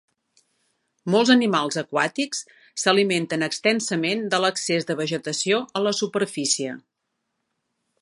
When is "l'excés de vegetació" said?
4.47-5.63